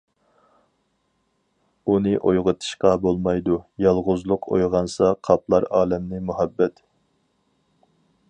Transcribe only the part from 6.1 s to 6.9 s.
مۇھەببەت.